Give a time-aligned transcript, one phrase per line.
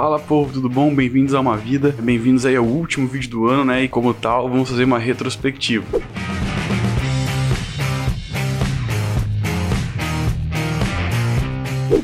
[0.00, 0.94] Fala povo, tudo bom?
[0.94, 3.82] Bem-vindos a uma vida, bem-vindos aí ao último vídeo do ano, né?
[3.82, 6.00] E como tal, vamos fazer uma retrospectiva.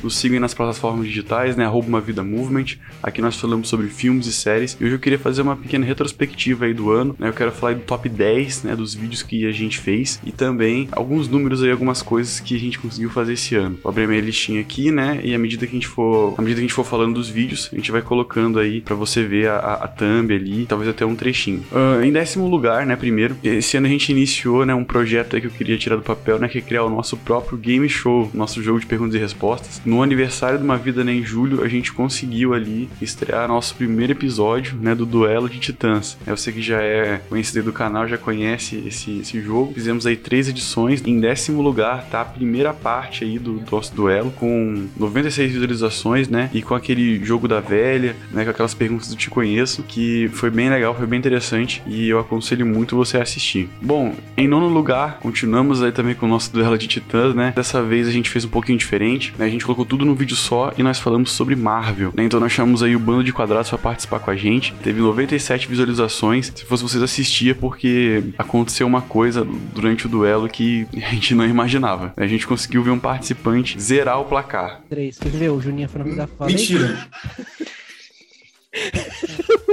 [0.04, 1.64] Nos sigam nas plataformas digitais, né?
[1.64, 2.77] Arroba uma vida movement.
[3.03, 4.77] Aqui nós falamos sobre filmes e séries.
[4.79, 7.29] E hoje eu queria fazer uma pequena retrospectiva aí do ano, né?
[7.29, 8.77] Eu quero falar do top 10, né?
[8.77, 12.59] Dos vídeos que a gente fez e também alguns números aí, algumas coisas que a
[12.59, 13.79] gente conseguiu fazer esse ano.
[13.82, 15.20] Vou abrir minha listinha aqui, né?
[15.25, 17.30] E à medida que a gente for, à medida que a gente for falando dos
[17.30, 20.91] vídeos, a gente vai colocando aí para você ver a, a, a, thumb ali, talvez
[20.91, 21.64] até um trechinho.
[21.73, 22.95] Uh, em décimo lugar, né?
[22.95, 24.75] Primeiro, esse ano a gente iniciou, né?
[24.75, 26.47] Um projeto aí que eu queria tirar do papel, né?
[26.47, 29.80] Que é criar o nosso próprio game show, nosso jogo de perguntas e respostas.
[29.94, 34.12] No aniversário de uma vida, né, em julho, a gente conseguiu ali estrear nosso primeiro
[34.12, 36.17] episódio, né, do Duelo de Titãs.
[36.27, 39.73] É, você que já é conhecido do canal, já conhece esse, esse jogo.
[39.75, 41.03] Fizemos aí três edições.
[41.07, 46.29] Em décimo lugar tá a primeira parte aí do, do nosso duelo, com 96 visualizações,
[46.29, 50.29] né, e com aquele jogo da velha, né, com aquelas perguntas do Te Conheço, que
[50.33, 53.69] foi bem legal, foi bem interessante e eu aconselho muito você a assistir.
[53.81, 57.83] Bom, em nono lugar, continuamos aí também com o nosso Duelo de Titãs, né, dessa
[57.83, 60.36] vez a gente fez um pouquinho diferente, né, a gente colocou tudo tudo num vídeo
[60.36, 62.24] só e nós falamos sobre Marvel, né?
[62.24, 64.74] Então nós chamamos aí o Bando de Quadrados para participar com a gente.
[64.82, 66.52] Teve 97 visualizações.
[66.54, 71.46] Se fosse vocês assistir, porque aconteceu uma coisa durante o duelo que a gente não
[71.46, 72.12] imaginava.
[72.16, 74.82] A gente conseguiu ver um participante zerar o placar.
[74.88, 75.18] Três.
[75.18, 75.50] Quer ver?
[75.50, 76.50] O Juninho foi na da fala.
[76.50, 77.08] Mentira!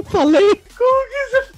[0.05, 0.61] Falei!
[0.77, 1.50] Como que possível?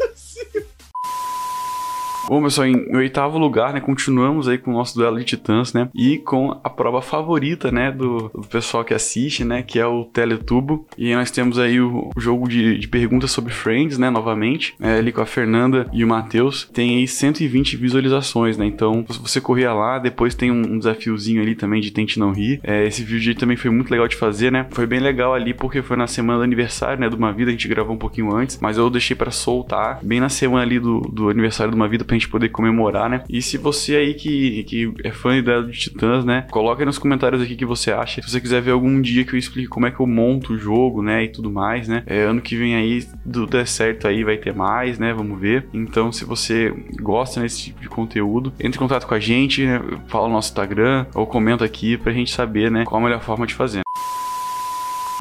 [2.26, 5.90] Bom, pessoal, em oitavo lugar, né, continuamos aí com o nosso duelo de titãs, né,
[5.94, 10.06] e com a prova favorita, né, do, do pessoal que assiste, né, que é o
[10.06, 10.88] Teletubo.
[10.98, 15.00] E nós temos aí o, o jogo de, de, perguntas sobre Friends, né, novamente, é,
[15.00, 16.70] ali com a Fernanda e o Matheus.
[16.74, 21.56] Tem aí 120 visualizações, né, então você corria lá, depois tem um, um desafiozinho ali
[21.56, 22.62] também de Tente Não Rir.
[22.64, 25.82] É, esse vídeo também foi muito legal de fazer, né, foi bem legal ali porque
[25.82, 28.58] foi na semana do aniversário, né, de uma vida, a gente gravou um pouquinho antes,
[28.62, 32.06] mas eu deixei para soltar bem na semana ali do, do aniversário de uma vida
[32.14, 33.24] pra gente poder comemorar, né?
[33.28, 36.46] E se você aí que, que é fã de Titãs, né?
[36.52, 38.22] Coloca aí nos comentários aqui o que você acha.
[38.22, 40.58] Se você quiser ver algum dia que eu explique como é que eu monto o
[40.58, 41.24] jogo, né?
[41.24, 42.04] E tudo mais, né?
[42.06, 45.14] É, ano que vem aí, tudo der certo aí, vai ter mais, né?
[45.14, 45.66] Vamos ver.
[45.74, 49.82] Então, se você gosta desse tipo de conteúdo, entre em contato com a gente, né?
[50.08, 52.86] fala no nosso Instagram ou comenta aqui pra gente saber, né?
[52.86, 53.82] Qual a melhor forma de fazer.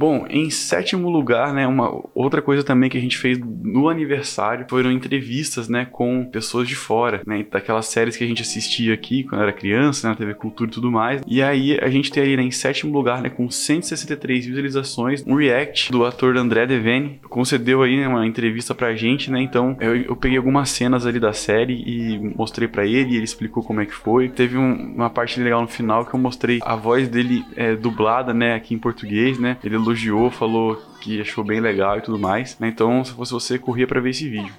[0.03, 4.67] Bom, em sétimo lugar, né, uma outra coisa também que a gente fez no aniversário
[4.69, 9.23] foram entrevistas, né, com pessoas de fora, né, daquelas séries que a gente assistia aqui
[9.23, 11.23] quando era criança, né, na TV Cultura e tudo mais.
[11.25, 15.37] E aí a gente tem aí, né, em sétimo lugar, né, com 163 visualizações, um
[15.37, 19.95] react do ator André Devene, concedeu aí né, uma entrevista pra gente, né, então eu,
[19.95, 23.81] eu, peguei algumas cenas ali da série e mostrei para ele, e ele explicou como
[23.81, 24.29] é que foi.
[24.29, 28.35] Teve um, uma parte legal no final que eu mostrei a voz dele é, dublada,
[28.35, 32.59] né, aqui em português, né, ele elogiou, falou que achou bem legal e tudo mais.
[32.59, 32.69] Né?
[32.69, 34.53] Então, se fosse você, corria para ver esse vídeo.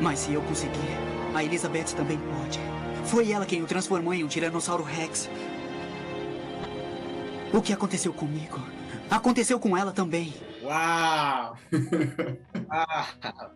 [0.00, 0.78] Mas se eu conseguir,
[1.34, 2.58] a Elizabeth também pode.
[3.04, 5.28] Foi ela quem o transformou em um Tiranossauro Rex.
[7.52, 8.60] O que aconteceu comigo?
[9.10, 10.32] Aconteceu com ela também.
[10.62, 11.56] Wow!
[12.68, 13.06] wow.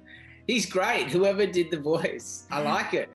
[0.49, 2.47] He's great, whoever did the voice.
[2.51, 3.11] I like it.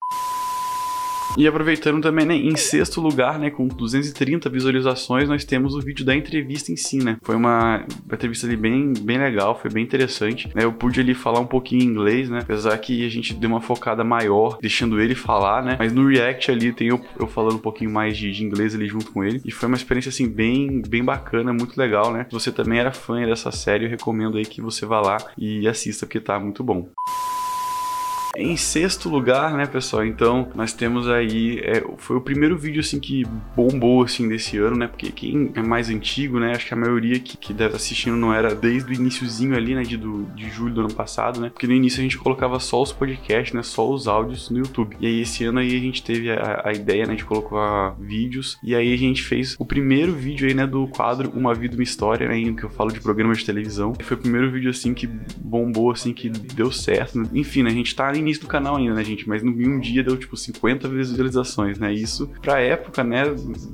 [1.38, 6.06] E aproveitando também, né, em sexto lugar, né, com 230 visualizações, nós temos o vídeo
[6.06, 7.18] da entrevista em si, né?
[7.22, 10.64] Foi uma, entrevista ali bem, bem legal, foi bem interessante, né?
[10.64, 12.40] Eu pude ali falar um pouquinho em inglês, né?
[12.42, 15.76] Apesar que a gente deu uma focada maior, deixando ele falar, né?
[15.78, 18.88] Mas no react ali tem eu, eu falando um pouquinho mais de, de, inglês ali
[18.88, 19.42] junto com ele.
[19.46, 22.26] E foi uma experiência, assim, bem, bem bacana, muito legal, né?
[22.30, 25.68] Se você também era fã dessa série, eu recomendo aí que você vá lá e
[25.68, 26.90] assista, porque tá muito bom.
[28.38, 30.06] Em sexto lugar, né, pessoal?
[30.06, 31.60] Então, nós temos aí.
[31.64, 33.26] É, foi o primeiro vídeo assim que
[33.56, 34.88] bombou assim desse ano, né?
[34.88, 36.52] Porque quem é mais antigo, né?
[36.52, 39.82] Acho que a maioria que, que deve assistindo não era desde o iníciozinho ali, né?
[39.82, 41.50] De, do, de julho do ano passado, né?
[41.50, 43.64] Porque no início a gente colocava só os podcasts, né?
[43.64, 44.96] Só os áudios no YouTube.
[45.00, 47.16] E aí esse ano aí a gente teve a, a ideia, né?
[47.16, 48.60] De colocar vídeos.
[48.62, 50.68] E aí a gente fez o primeiro vídeo aí, né?
[50.68, 52.38] Do quadro Uma Vida, Uma História, né?
[52.38, 53.94] Em que eu falo de programas de televisão.
[54.00, 55.08] E foi o primeiro vídeo assim que
[55.40, 57.18] bombou, assim, que deu certo.
[57.18, 57.28] Né?
[57.34, 59.28] Enfim, né, a gente tá início do canal ainda, né, gente?
[59.28, 61.94] Mas no um dia deu tipo 50 visualizações, né?
[61.94, 63.24] Isso pra época, né,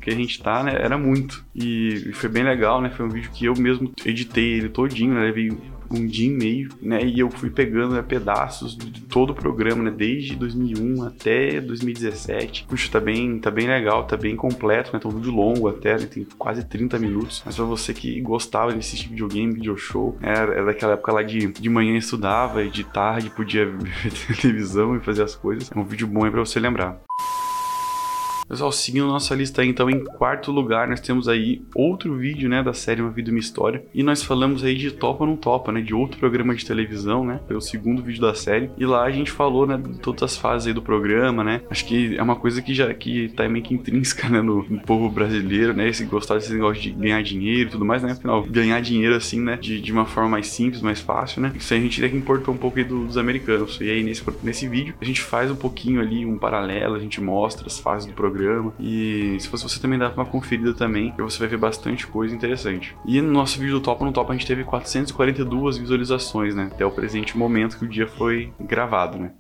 [0.02, 1.44] que a gente tá, né, era muito.
[1.56, 2.90] E, foi bem legal, né?
[2.90, 5.22] Foi um vídeo que eu mesmo editei ele todinho, né?
[5.22, 5.52] Levei
[5.96, 7.04] um dia e meio, né?
[7.04, 9.92] E eu fui pegando né, pedaços de todo o programa, né?
[9.92, 12.66] Desde 2001 até 2017.
[12.68, 15.00] Puxa, tá bem, tá bem legal, tá bem completo, né?
[15.00, 16.06] Tá um vídeo longo até, né?
[16.06, 17.42] Tem quase 30 minutos.
[17.46, 20.34] Mas pra você que gostava de assistir videogame, video show, né?
[20.34, 24.12] era daquela época lá de, de manhã estudava e de tarde podia ver
[24.42, 25.72] televisão e fazer as coisas.
[25.72, 27.02] É um vídeo bom aí pra você lembrar.
[28.54, 32.62] Pessoal, seguindo nossa lista aí, então, em quarto lugar, nós temos aí outro vídeo, né,
[32.62, 33.84] da série Uma Vida e Uma História.
[33.92, 37.26] E nós falamos aí de Topa ou Não Topa, né, de outro programa de televisão,
[37.26, 38.70] né, foi o segundo vídeo da série.
[38.78, 41.62] E lá a gente falou, né, de todas as fases aí do programa, né.
[41.68, 44.82] Acho que é uma coisa que já que tá meio que intrínseca, né, no, no
[44.82, 48.44] povo brasileiro, né, esse gostar desse negócio de ganhar dinheiro e tudo mais, né, afinal,
[48.44, 51.52] ganhar dinheiro assim, né, de, de uma forma mais simples, mais fácil, né.
[51.56, 53.80] Isso aí a gente tem que importar um pouco aí dos americanos.
[53.82, 57.20] E aí, nesse, nesse vídeo, a gente faz um pouquinho ali, um paralelo, a gente
[57.20, 58.43] mostra as fases do programa.
[58.80, 62.36] E se fosse você também dar uma conferida também, que você vai ver bastante coisa
[62.36, 62.96] interessante.
[63.06, 66.70] E no nosso vídeo do Topa no Topa a gente teve 442 visualizações, né?
[66.72, 69.32] Até o presente momento que o dia foi gravado, né?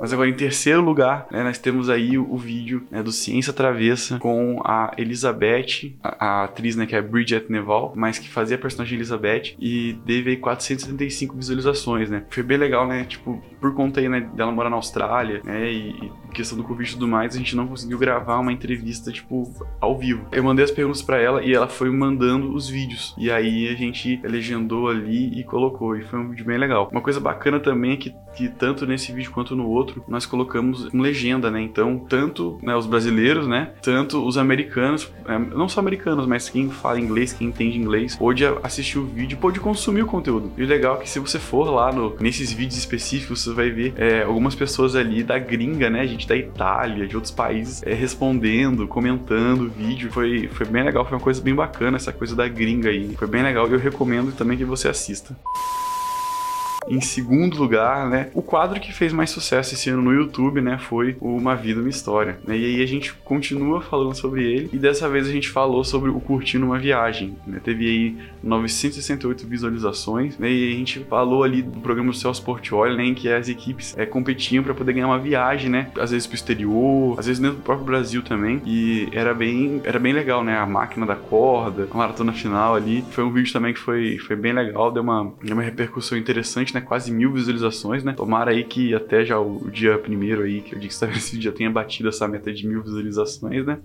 [0.00, 3.52] Mas agora, em terceiro lugar, né, nós temos aí o, o vídeo né, do Ciência
[3.52, 8.56] Travessa com a Elizabeth, a, a, atriz, né, que é Bridget Neval, mas que fazia
[8.56, 12.24] a personagem Elizabeth, e teve aí 475 visualizações, né?
[12.30, 13.04] Foi bem legal, né?
[13.04, 16.88] Tipo, por conta aí, né, dela morar na Austrália, né, e, e questão do Covid
[16.88, 20.26] e tudo mais, a gente não conseguiu gravar uma entrevista, tipo, ao vivo.
[20.32, 23.14] Eu mandei as perguntas para ela e ela foi mandando os vídeos.
[23.18, 25.96] E aí a gente legendou ali e colocou.
[25.96, 26.88] E foi um vídeo bem legal.
[26.90, 30.26] Uma coisa bacana também é que, que tanto nesse vídeo quanto no outro, outro, nós
[30.26, 31.60] colocamos com legenda, né?
[31.60, 33.72] Então, tanto né, os brasileiros, né?
[33.82, 38.44] Tanto os americanos, é, não só americanos, mas quem fala inglês, quem entende inglês, pode
[38.62, 40.52] assistir o vídeo, pode consumir o conteúdo.
[40.56, 43.70] E o legal é que se você for lá no, nesses vídeos específicos, você vai
[43.70, 46.06] ver é, algumas pessoas ali da gringa, né?
[46.06, 50.10] Gente da Itália, de outros países, é, respondendo, comentando o vídeo.
[50.12, 53.14] Foi, foi bem legal, foi uma coisa bem bacana essa coisa da gringa aí.
[53.16, 55.36] Foi bem legal e eu recomendo também que você assista.
[56.88, 60.78] Em segundo lugar, né, o quadro que fez mais sucesso esse ano no YouTube, né,
[60.78, 62.38] foi Uma Vida, Uma História.
[62.46, 65.84] Né, e aí a gente continua falando sobre ele e dessa vez a gente falou
[65.84, 67.36] sobre o Curtindo Uma Viagem.
[67.46, 72.42] Né, teve aí 968 visualizações né, e a gente falou ali do programa do Celso
[72.42, 76.10] Portioli, né, em que as equipes é, competiam para poder ganhar uma viagem, né, às
[76.10, 78.60] vezes pro exterior, às vezes dentro do próprio Brasil também.
[78.64, 83.04] E era bem, era bem legal, né, a máquina da corda, a maratona final ali.
[83.10, 86.69] Foi um vídeo também que foi, foi bem legal, deu uma, deu uma repercussão interessante
[86.74, 86.80] né?
[86.80, 88.12] Quase mil visualizações, né?
[88.12, 91.32] Tomara aí que até já o, o dia primeiro aí, que eu disse que esse
[91.32, 93.78] vídeo já tenha batido essa meta de mil visualizações, né?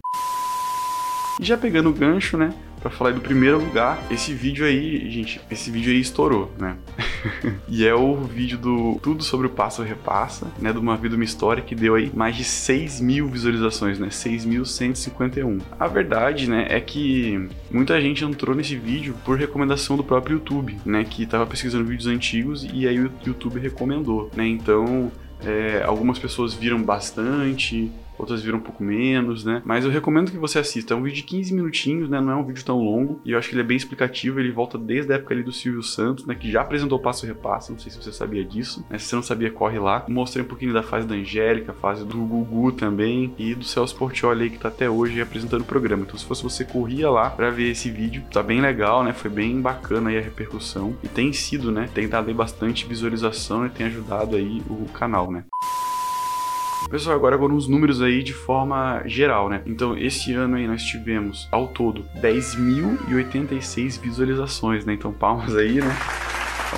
[1.39, 2.53] E já pegando o gancho, né?
[2.81, 6.77] Pra falar do primeiro lugar, esse vídeo aí, gente, esse vídeo aí estourou, né?
[7.67, 10.71] e é o vídeo do Tudo sobre o Passo Repassa, né?
[10.71, 14.07] De uma vida, uma história que deu aí mais de 6 mil visualizações, né?
[14.07, 15.61] 6.151.
[15.79, 20.77] A verdade, né, é que muita gente entrou nesse vídeo por recomendação do próprio YouTube,
[20.85, 21.03] né?
[21.03, 24.47] Que tava pesquisando vídeos antigos e aí o YouTube recomendou, né?
[24.47, 25.11] Então,
[25.43, 29.61] é, algumas pessoas viram bastante, outras viram um pouco menos, né?
[29.65, 30.93] Mas eu recomendo que você assista.
[30.93, 32.19] É um vídeo de 15 minutinhos, né?
[32.19, 33.19] Não é um vídeo tão longo.
[33.25, 34.39] E eu acho que ele é bem explicativo.
[34.39, 36.35] Ele volta desde a época ali do Silvio Santos, né?
[36.35, 37.71] Que já apresentou Passo Repasso.
[37.71, 38.85] Não sei se você sabia disso.
[38.89, 38.97] Né?
[38.97, 40.05] Se você não sabia, corre lá.
[40.07, 43.33] Mostrei um pouquinho da fase da Angélica, fase do Gugu também.
[43.37, 46.03] E do Celso Portioli aí, que tá até hoje apresentando o programa.
[46.03, 48.23] Então, se fosse você, corria lá pra ver esse vídeo.
[48.31, 49.13] Tá bem legal, né?
[49.13, 50.95] Foi bem bacana aí a repercussão.
[51.03, 51.89] E tem sido, né?
[51.93, 55.45] Tem dado bastante visualização e tem ajudado aí o canal, né?
[56.89, 59.61] Pessoal, agora alguns números aí de forma geral, né?
[59.65, 64.93] Então, esse ano aí nós tivemos, ao todo, 10.086 visualizações, né?
[64.93, 65.95] Então, palmas aí, né?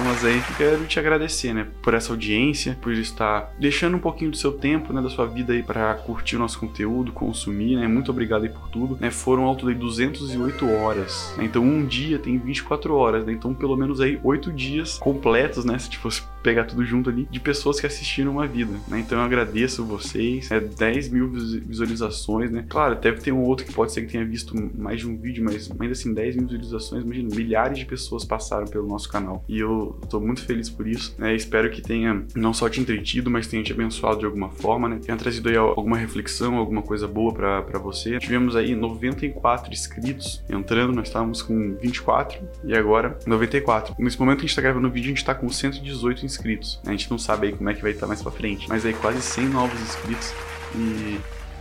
[0.03, 4.37] Mas aí quero te agradecer, né, por essa audiência, por estar deixando um pouquinho do
[4.37, 7.87] seu tempo, né, da sua vida aí para curtir o nosso conteúdo, consumir, né?
[7.87, 9.09] Muito obrigado aí por tudo, né?
[9.09, 11.33] Foram ao todo aí 208 horas.
[11.37, 11.45] Né?
[11.45, 13.33] Então, um dia tem 24 horas, né?
[13.33, 17.41] Então, pelo menos aí 8 dias completos, né, se fosse pegar tudo junto ali, de
[17.41, 18.99] pessoas que assistiram uma vida, né?
[18.99, 22.65] Então eu agradeço vocês, é 10 mil visualizações, né?
[22.69, 25.43] Claro, deve ter um outro que pode ser que tenha visto mais de um vídeo,
[25.43, 29.43] mas ainda assim, 10 mil visualizações, imagina, milhares de pessoas passaram pelo nosso canal.
[29.45, 31.35] E eu tô muito feliz por isso, né?
[31.35, 34.99] Espero que tenha não só te entretido, mas tenha te abençoado de alguma forma, né?
[35.03, 38.19] Tenha trazido aí alguma reflexão, alguma coisa boa para você.
[38.19, 43.95] Tivemos aí 94 inscritos entrando, nós estávamos com 24 e agora 94.
[43.99, 46.36] Nesse momento que a gente tá gravando o vídeo, a gente tá com 118 inscritos
[46.37, 46.79] inscritos.
[46.85, 48.93] A gente não sabe aí como é que vai estar mais pra frente, mas aí
[48.93, 50.33] quase 100 novos inscritos
[50.75, 51.19] e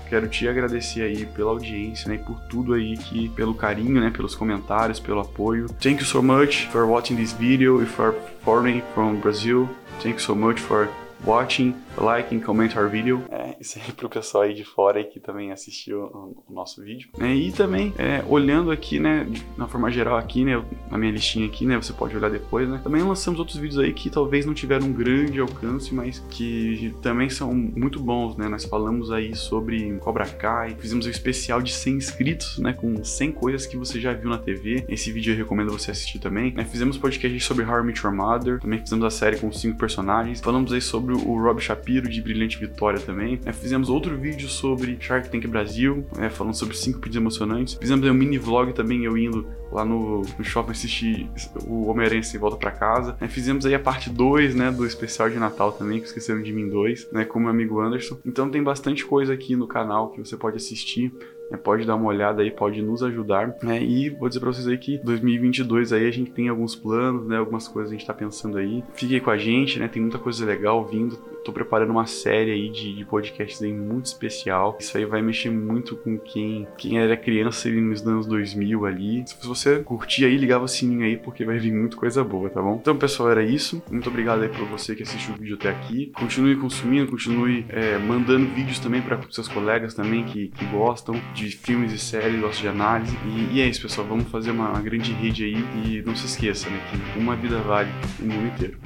[0.09, 4.35] quero te agradecer aí pela audiência, né, por tudo aí que pelo carinho, né, pelos
[4.35, 5.67] comentários, pelo apoio.
[5.81, 9.69] Thank you so much for watching this video if you're foreign from Brazil.
[10.03, 10.89] Thank you so much for
[11.25, 13.25] watching, liking, comment our video.
[13.31, 17.09] É, isso aí pro pessoal aí de fora aí que também assistiu o, nosso vídeo.
[17.21, 19.27] É, e também, é, olhando aqui, né,
[19.57, 22.81] na forma geral aqui, né, na minha listinha aqui, né, você pode olhar depois, né.
[22.83, 27.29] Também lançamos outros vídeos aí que talvez não tiveram um grande alcance, mas que também
[27.29, 28.49] são muito bons, né.
[28.49, 33.33] Nós falamos aí sobre Cobra Kai, fizemos um especial de 100 inscritos, né, com 100
[33.33, 34.85] coisas que você já viu na TV.
[34.89, 36.53] Esse vídeo eu recomendo você assistir também.
[36.53, 39.79] Né, fizemos podcast sobre How I Met Your Mother, também fizemos a série com cinco
[39.79, 40.41] personagens.
[40.41, 43.41] Falamos aí sobre o Rob Chappelle Shapiro de Brilhante Vitória também.
[43.45, 47.75] É, fizemos outro vídeo sobre Shark Tank Brasil, é, falando sobre cinco pedidos emocionantes.
[47.75, 51.31] Fizemos um mini vlog também, eu indo lá no, no shopping assistir
[51.65, 53.17] o Homem-Aranha sem volta para casa.
[53.21, 56.53] É, fizemos aí a parte 2, né, do especial de Natal também, que esqueceram de
[56.53, 58.19] mim 2, né, com meu amigo Anderson.
[58.27, 61.13] Então tem bastante coisa aqui no canal que você pode assistir.
[61.53, 63.81] É, pode dar uma olhada aí, pode nos ajudar, né?
[63.81, 67.37] E vou dizer para vocês aí que 2022 aí a gente tem alguns planos, né?
[67.37, 68.83] Algumas coisas a gente tá pensando aí.
[68.95, 69.87] Fiquem com a gente, né?
[69.87, 71.17] Tem muita coisa legal vindo.
[71.47, 74.77] Tô preparando uma série aí de, de podcasts aí muito especial.
[74.81, 79.23] Isso aí vai mexer muito com quem, quem era criança ali nos anos 2000 ali.
[79.25, 82.61] Se você curtir aí, ligava o sininho aí, porque vai vir muita coisa boa, tá
[82.61, 82.79] bom?
[82.81, 83.81] Então, pessoal, era isso.
[83.89, 86.07] Muito obrigado aí por você que assistiu o vídeo até aqui.
[86.17, 91.49] Continue consumindo, continue é, mandando vídeos também para seus colegas também que, que gostam de
[91.57, 93.17] filmes e séries, gostam de análise.
[93.25, 94.05] E, e, é isso, pessoal.
[94.05, 95.65] Vamos fazer uma, uma grande rede aí.
[95.85, 96.81] E não se esqueça, né?
[96.91, 97.89] Que uma vida vale
[98.21, 98.77] o mundo inteiro.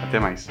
[0.00, 0.46] Até mais.